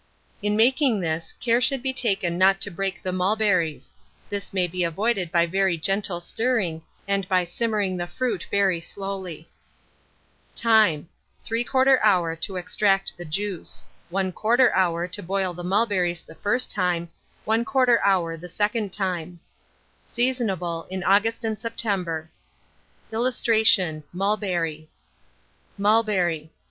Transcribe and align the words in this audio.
In 0.41 0.55
making 0.57 0.99
this, 0.99 1.31
care 1.33 1.61
should 1.61 1.83
be 1.83 1.93
taken 1.93 2.35
not 2.35 2.59
to 2.61 2.71
break 2.71 3.03
the 3.03 3.11
mulberries: 3.11 3.93
this 4.31 4.51
may 4.51 4.65
be 4.65 4.83
avoided 4.83 5.31
by 5.31 5.45
very 5.45 5.77
gentle 5.77 6.19
stirring, 6.19 6.81
and 7.07 7.29
by 7.29 7.43
simmering 7.43 7.97
the 7.97 8.07
fruit 8.07 8.47
very 8.49 8.81
slowly. 8.81 9.47
Time. 10.55 11.07
3/4 11.45 11.99
hour 12.01 12.35
to 12.35 12.55
extract 12.55 13.15
the 13.15 13.25
juice; 13.25 13.85
1/4 14.11 14.71
hour 14.73 15.07
to 15.07 15.21
boil 15.21 15.53
the 15.53 15.63
mulberries 15.63 16.23
the 16.23 16.33
first 16.33 16.71
time, 16.71 17.07
1/4 17.45 17.99
hour 18.03 18.35
the 18.35 18.49
second 18.49 18.91
time. 18.91 19.39
Seasonable 20.03 20.87
in 20.89 21.03
August 21.03 21.45
and 21.45 21.59
September. 21.61 22.31
[Illustration: 23.13 24.01
MULBERRY.] 24.13 24.89
MULBERRY. 25.77 26.49